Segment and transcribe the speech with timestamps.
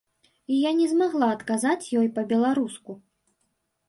[0.53, 2.91] І я не змагла адказаць ёй па-беларуску.